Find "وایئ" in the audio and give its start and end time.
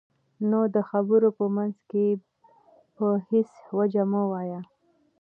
4.31-4.61